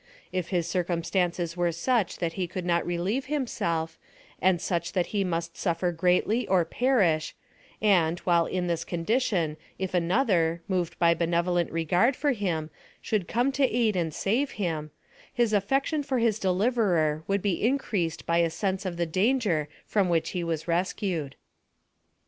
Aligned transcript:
If 0.31 0.47
his 0.47 0.65
circumstances 0.67 1.55
were 1.55 1.71
such 1.71 2.17
that 2.17 2.33
he 2.33 2.47
could 2.47 2.65
not 2.65 2.87
relieve 2.87 3.25
himself, 3.25 3.99
and 4.41 4.59
such 4.59 4.93
that 4.93 5.05
he 5.13 5.23
must 5.23 5.55
suffer 5.55 5.91
greatly 5.91 6.47
or 6.47 6.65
perish; 6.65 7.35
and, 7.83 8.17
while 8.21 8.47
in 8.47 8.65
this 8.65 8.83
condition, 8.83 9.57
if 9.77 9.93
another, 9.93 10.63
moved 10.67 10.97
by 10.97 11.13
benevolent 11.13 11.71
regard 11.71 12.15
for 12.15 12.31
him, 12.31 12.71
should 12.99 13.27
come 13.27 13.51
to 13.51 13.63
aid 13.69 13.95
and 13.95 14.11
save 14.11 14.53
him, 14.53 14.89
his 15.31 15.53
affection 15.53 16.01
for 16.01 16.17
his 16.17 16.39
deliverer 16.39 17.23
would 17.27 17.43
be 17.43 17.61
increased 17.63 18.25
by 18.25 18.37
a 18.39 18.49
sense 18.49 18.87
of 18.87 18.97
the 18.97 19.05
danger 19.05 19.69
from 19.85 20.09
which 20.09 20.31
he 20.31 20.43
was 20.43 20.67
rescued. 20.67 21.35